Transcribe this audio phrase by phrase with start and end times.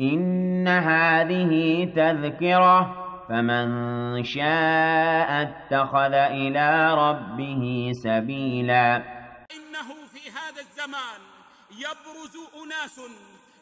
[0.00, 8.96] إن هذه تذكرة فمن شاء اتخذ إلى ربه سبيلا
[9.56, 11.20] إنه في هذا الزمان
[11.70, 13.00] يبرز أناس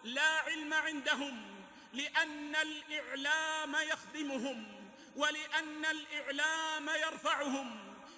[0.04, 1.34] لا علم عندهم
[1.92, 4.64] لأن الإعلام يخدمهم
[5.16, 7.66] ولأن الإعلام يرفعهم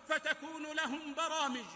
[0.09, 1.71] فتكون لهم برامج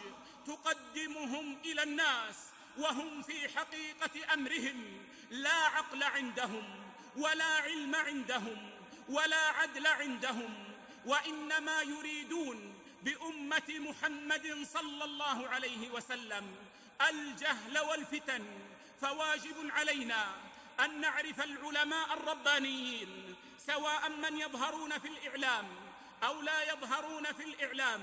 [0.46, 5.06] تقدمهم إلى الناس وهم في حقيقة أمرهم.
[5.30, 6.64] لا عقل عندهم
[7.16, 8.70] ولا علم عندهم
[9.08, 10.54] ولا عدل عندهم
[11.06, 16.56] وإنما يريدون بأمة محمد صلى الله عليه وسلم
[17.08, 18.44] الجهل والفتن.
[19.00, 20.34] فواجب علينا
[20.80, 23.34] أن نعرف العلماء الربانيين
[23.66, 25.66] سواء من يظهرون في الإعلام
[26.22, 28.00] أو لا يظهرون في الإعلام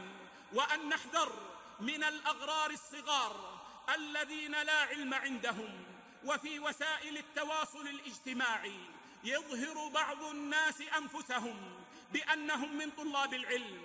[0.53, 1.31] وأن نحذر
[1.79, 3.59] من الأغرار الصغار
[3.95, 5.83] الذين لا علم عندهم
[6.25, 8.79] وفي وسائل التواصل الاجتماعي
[9.23, 11.55] يظهر بعض الناس أنفسهم
[12.13, 13.81] بأنهم من طلاب العلم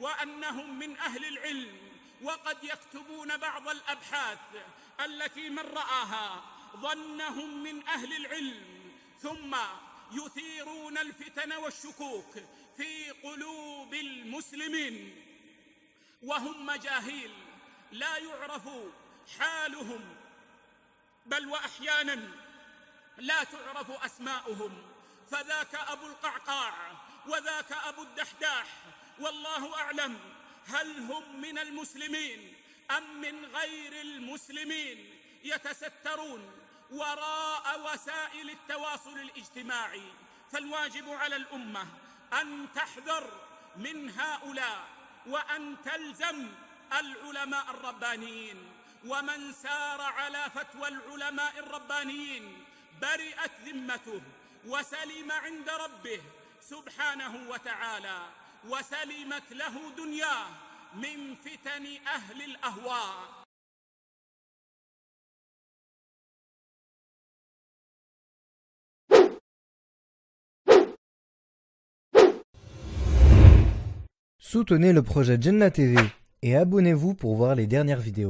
[0.00, 1.78] وأنهم من أهل العلم
[2.22, 4.38] وقد يكتبون بعض الأبحاث
[5.04, 6.42] التي من رآها
[6.76, 9.56] ظنهم من أهل العلم ثم
[10.12, 12.34] يثيرون الفتن والشكوك
[12.76, 15.24] في قلوب المسلمين
[16.22, 17.30] وهم مجاهيل
[17.92, 18.68] لا يعرف
[19.38, 20.16] حالهم
[21.26, 22.28] بل وأحيانا
[23.16, 24.82] لا تعرف أسماؤهم.
[25.30, 26.74] فذاك أبو القعقاع
[27.26, 28.66] وذاك أبو الدحداح
[29.20, 30.18] والله أعلم
[30.66, 32.54] هل هم من المسلمين
[32.90, 36.52] أم من غير المسلمين يتسترون
[36.90, 40.02] وراء وسائل التواصل الاجتماعي.
[40.52, 41.86] فالواجب على الأمة
[42.32, 43.30] أن تحذر
[43.76, 44.88] من هؤلاء
[45.26, 46.48] وأن تلزم
[46.92, 48.77] العلماء الربانيين.
[49.06, 52.64] ومن سار على فتوى العلماء الربانيين
[53.02, 54.20] برئت ذمته
[54.66, 56.20] وسلم عند ربه
[56.60, 58.18] سبحانه وتعالى
[58.68, 60.46] وسلمت له دنياه
[60.94, 63.38] من فتن أهل الأهواء
[74.50, 75.98] Soutenez le projet Jenna TV
[76.40, 78.26] et abonnez-vous pour voir les dernières vidéos.